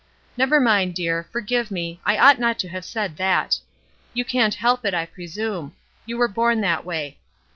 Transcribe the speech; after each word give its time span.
Never 0.35 0.59
mind, 0.59 0.95
dear, 0.95 1.27
forgive 1.31 1.69
me, 1.69 2.01
I 2.07 2.17
ought 2.17 2.39
not 2.39 2.57
to 2.57 2.67
have 2.69 2.83
said 2.83 3.17
that. 3.17 3.59
You 4.15 4.25
can't 4.25 4.55
help 4.55 4.83
it, 4.83 4.95
I 4.95 5.05
presume; 5.05 5.75
you 6.07 6.17
were 6.17 6.27
born 6.27 6.61
that 6.61 6.83
way. 6.83 7.19